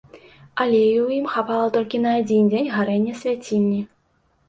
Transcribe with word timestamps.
Алею 0.63 1.01
ў 1.03 1.09
ім 1.19 1.27
хапала 1.35 1.67
толькі 1.77 2.03
на 2.09 2.17
адзін 2.23 2.51
дзень 2.51 2.73
гарэння 2.79 3.13
свяцільні. 3.25 3.81